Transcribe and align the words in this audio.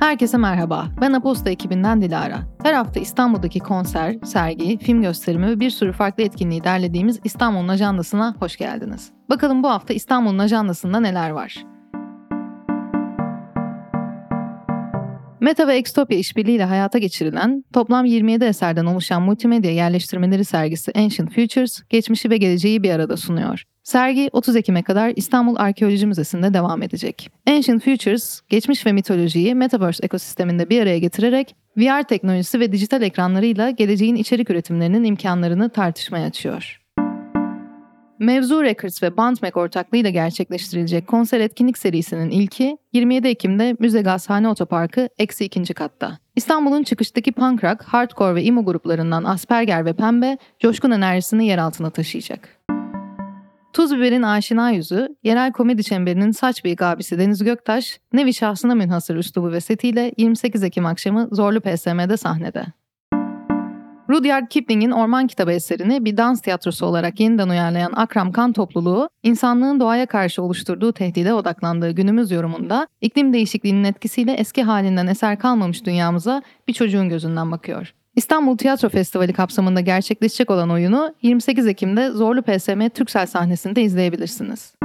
Herkese 0.00 0.36
merhaba. 0.36 0.88
Ben 1.00 1.12
Aposta 1.12 1.50
ekibinden 1.50 2.02
Dilara. 2.02 2.38
Her 2.62 2.74
hafta 2.74 3.00
İstanbul'daki 3.00 3.58
konser, 3.58 4.16
sergi, 4.24 4.78
film 4.78 5.02
gösterimi 5.02 5.46
ve 5.46 5.60
bir 5.60 5.70
sürü 5.70 5.92
farklı 5.92 6.22
etkinliği 6.22 6.64
derlediğimiz 6.64 7.20
İstanbul'un 7.24 7.68
ajandasına 7.68 8.34
hoş 8.38 8.56
geldiniz. 8.56 9.12
Bakalım 9.30 9.62
bu 9.62 9.70
hafta 9.70 9.94
İstanbul'un 9.94 10.38
ajandasında 10.38 11.00
neler 11.00 11.30
var? 11.30 11.64
Meta 15.40 15.68
ve 15.68 15.76
Extopia 15.76 16.16
işbirliğiyle 16.16 16.64
hayata 16.64 16.98
geçirilen, 16.98 17.64
toplam 17.72 18.04
27 18.04 18.44
eserden 18.44 18.86
oluşan 18.86 19.22
multimedya 19.22 19.70
yerleştirmeleri 19.70 20.44
sergisi 20.44 20.92
Ancient 20.96 21.34
Futures, 21.34 21.82
geçmişi 21.88 22.30
ve 22.30 22.36
geleceği 22.36 22.82
bir 22.82 22.90
arada 22.90 23.16
sunuyor. 23.16 23.64
Sergi 23.82 24.30
30 24.32 24.56
Ekim'e 24.56 24.82
kadar 24.82 25.12
İstanbul 25.16 25.56
Arkeoloji 25.56 26.06
Müzesi'nde 26.06 26.54
devam 26.54 26.82
edecek. 26.82 27.30
Ancient 27.48 27.84
Futures, 27.84 28.40
geçmiş 28.48 28.86
ve 28.86 28.92
mitolojiyi 28.92 29.54
Metaverse 29.54 30.04
ekosisteminde 30.04 30.70
bir 30.70 30.82
araya 30.82 30.98
getirerek 30.98 31.54
VR 31.76 32.02
teknolojisi 32.02 32.60
ve 32.60 32.72
dijital 32.72 33.02
ekranlarıyla 33.02 33.70
geleceğin 33.70 34.16
içerik 34.16 34.50
üretimlerinin 34.50 35.04
imkanlarını 35.04 35.70
tartışmaya 35.70 36.26
açıyor. 36.26 36.80
Mevzu 38.20 38.62
Records 38.62 39.02
ve 39.02 39.16
Bandmek 39.16 39.56
ortaklığıyla 39.56 40.10
gerçekleştirilecek 40.10 41.06
konser 41.06 41.40
etkinlik 41.40 41.78
serisinin 41.78 42.30
ilki 42.30 42.78
27 42.92 43.28
Ekim'de 43.28 43.76
Müze 43.78 44.02
Gazhane 44.02 44.48
Otoparkı 44.48 45.08
eksi 45.18 45.44
ikinci 45.44 45.74
katta. 45.74 46.18
İstanbul'un 46.36 46.82
çıkıştaki 46.82 47.32
punk 47.32 47.64
rock, 47.64 47.82
hardcore 47.82 48.34
ve 48.34 48.42
emo 48.42 48.64
gruplarından 48.64 49.24
Asperger 49.24 49.84
ve 49.84 49.92
Pembe 49.92 50.38
coşkun 50.58 50.90
enerjisini 50.90 51.46
yer 51.46 51.58
altına 51.58 51.90
taşıyacak. 51.90 52.48
Tuz 53.72 53.96
Biber'in 53.96 54.22
aşina 54.22 54.70
yüzü, 54.70 55.08
yerel 55.24 55.52
komedi 55.52 55.84
çemberinin 55.84 56.30
saç 56.30 56.64
bıyık 56.64 56.82
abisi 56.82 57.18
Deniz 57.18 57.44
Göktaş, 57.44 58.00
nevi 58.12 58.34
şahsına 58.34 58.74
münhasır 58.74 59.16
üslubu 59.16 59.52
ve 59.52 59.60
setiyle 59.60 60.12
28 60.16 60.62
Ekim 60.62 60.86
akşamı 60.86 61.28
Zorlu 61.32 61.60
PSM'de 61.60 62.16
sahnede. 62.16 62.66
Rudyard 64.10 64.48
Kipling'in 64.48 64.90
Orman 64.90 65.26
Kitabı 65.26 65.52
eserini 65.52 66.04
bir 66.04 66.16
dans 66.16 66.40
tiyatrosu 66.40 66.86
olarak 66.86 67.20
yeniden 67.20 67.48
uyarlayan 67.48 67.92
Akram 67.96 68.32
Kan 68.32 68.52
topluluğu, 68.52 69.08
insanlığın 69.22 69.80
doğaya 69.80 70.06
karşı 70.06 70.42
oluşturduğu 70.42 70.92
tehdide 70.92 71.34
odaklandığı 71.34 71.90
günümüz 71.90 72.30
yorumunda, 72.30 72.88
iklim 73.00 73.32
değişikliğinin 73.32 73.84
etkisiyle 73.84 74.32
eski 74.32 74.62
halinden 74.62 75.06
eser 75.06 75.38
kalmamış 75.38 75.84
dünyamıza 75.84 76.42
bir 76.68 76.72
çocuğun 76.72 77.08
gözünden 77.08 77.52
bakıyor. 77.52 77.94
İstanbul 78.16 78.56
Tiyatro 78.56 78.88
Festivali 78.88 79.32
kapsamında 79.32 79.80
gerçekleşecek 79.80 80.50
olan 80.50 80.70
oyunu 80.70 81.14
28 81.22 81.66
Ekim'de 81.66 82.10
Zorlu 82.10 82.42
PSM 82.42 82.88
Türksel 82.88 83.26
sahnesinde 83.26 83.82
izleyebilirsiniz. 83.82 84.79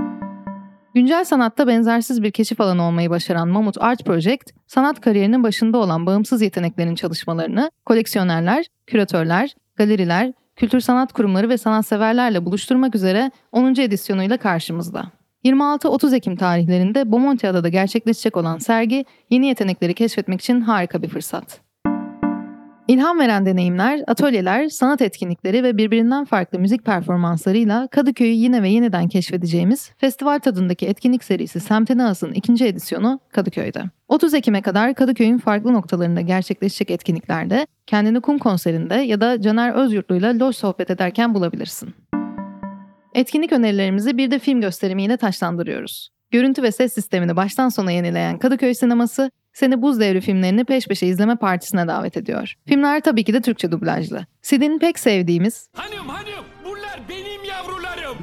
Güncel 0.95 1.25
sanatta 1.25 1.67
benzersiz 1.67 2.23
bir 2.23 2.31
keşif 2.31 2.61
alanı 2.61 2.83
olmayı 2.83 3.09
başaran 3.09 3.47
Mamut 3.47 3.81
Art 3.81 4.05
Project, 4.05 4.51
sanat 4.67 5.01
kariyerinin 5.01 5.43
başında 5.43 5.77
olan 5.77 6.05
bağımsız 6.05 6.41
yeteneklerin 6.41 6.95
çalışmalarını 6.95 7.71
koleksiyonerler, 7.85 8.65
küratörler, 8.88 9.55
galeriler, 9.75 10.33
kültür 10.55 10.79
sanat 10.79 11.13
kurumları 11.13 11.49
ve 11.49 11.57
sanatseverlerle 11.57 12.45
buluşturmak 12.45 12.95
üzere 12.95 13.31
10. 13.51 13.81
edisyonuyla 13.81 14.38
karşımızda. 14.38 15.05
26-30 15.45 16.16
Ekim 16.16 16.35
tarihlerinde 16.35 17.11
Bomontiada'da 17.11 17.69
gerçekleşecek 17.69 18.38
olan 18.38 18.57
sergi, 18.57 19.05
yeni 19.29 19.47
yetenekleri 19.47 19.93
keşfetmek 19.93 20.41
için 20.41 20.61
harika 20.61 21.01
bir 21.01 21.09
fırsat. 21.09 21.64
İlham 22.88 23.19
veren 23.19 23.45
deneyimler, 23.45 24.02
atölyeler, 24.08 24.69
sanat 24.69 25.02
etkinlikleri 25.02 25.64
ve 25.64 25.78
birbirinden 25.78 26.25
farklı 26.25 26.59
müzik 26.59 26.86
performanslarıyla 26.86 27.88
Kadıköy'ü 27.88 28.33
yine 28.33 28.64
ve 28.64 28.69
yeniden 28.69 29.08
keşfedeceğimiz 29.08 29.91
festival 29.97 30.39
tadındaki 30.39 30.88
etkinlik 30.88 31.24
serisi 31.24 31.59
Semtene 31.59 32.03
As'ın 32.03 32.34
ikinci 32.34 32.66
edisyonu 32.66 33.19
Kadıköy'de. 33.31 33.84
30 34.07 34.34
Ekim'e 34.34 34.62
kadar 34.62 34.94
Kadıköy'ün 34.94 35.38
farklı 35.38 35.74
noktalarında 35.74 36.22
gerçekleşecek 36.22 36.91
etkinliklerde 36.91 37.68
kendini 37.88 38.22
kum 38.22 38.38
konserinde 38.38 38.95
ya 38.95 39.22
da 39.22 39.41
Caner 39.41 39.74
Özyurtlu'yla 39.74 40.40
loş 40.40 40.56
sohbet 40.56 40.90
ederken 40.90 41.34
bulabilirsin. 41.34 41.95
Etkinlik 43.13 43.51
önerilerimizi 43.51 44.18
bir 44.18 44.31
de 44.31 44.40
film 44.40 44.62
gösterimiyle 44.62 45.18
taşlandırıyoruz. 45.18 46.09
Görüntü 46.31 46.63
ve 46.63 46.72
ses 46.72 46.94
sistemini 46.94 47.35
baştan 47.35 47.69
sona 47.69 47.91
yenileyen 47.91 48.38
Kadıköy 48.38 48.74
Sineması, 48.74 49.31
seni 49.55 49.81
Buz 49.81 49.99
Devri 49.99 50.21
filmlerini 50.21 50.63
peş 50.66 50.88
peşe 50.88 51.07
izleme 51.07 51.35
partisine 51.35 51.88
davet 51.88 52.17
ediyor. 52.17 52.53
Filmler 52.67 53.01
tabii 53.01 53.23
ki 53.23 53.33
de 53.33 53.41
Türkçe 53.41 53.71
dublajlı. 53.71 54.25
Sid'in 54.41 54.79
pek 54.79 54.99
sevdiğimiz 54.99 55.69
Hanım 55.73 56.07
hanım 56.09 56.45
bunlar 56.66 56.99
benim 57.09 57.43
yavrularım. 57.49 58.17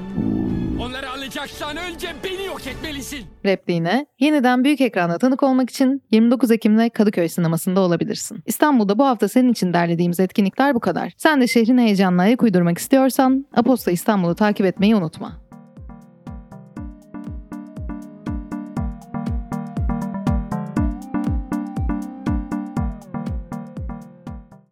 Onları 0.80 1.10
alacaksan 1.10 1.76
önce 1.76 2.08
beni 2.24 2.46
yok 2.46 2.66
etmelisin. 2.66 3.24
repliğine 3.44 4.06
yeniden 4.20 4.64
büyük 4.64 4.80
ekranda 4.80 5.18
tanık 5.18 5.42
olmak 5.42 5.70
için 5.70 6.02
29 6.10 6.50
Ekim'de 6.50 6.90
Kadıköy 6.90 7.28
Sineması'nda 7.28 7.80
olabilirsin. 7.80 8.42
İstanbul'da 8.46 8.98
bu 8.98 9.04
hafta 9.06 9.28
senin 9.28 9.52
için 9.52 9.72
derlediğimiz 9.72 10.20
etkinlikler 10.20 10.74
bu 10.74 10.80
kadar. 10.80 11.12
Sen 11.16 11.40
de 11.40 11.46
şehrin 11.46 11.78
heyecanına 11.78 12.22
ayak 12.22 12.42
uydurmak 12.42 12.78
istiyorsan 12.78 13.46
Aposta 13.56 13.90
İstanbul'u 13.90 14.34
takip 14.34 14.66
etmeyi 14.66 14.96
unutma. 14.96 15.42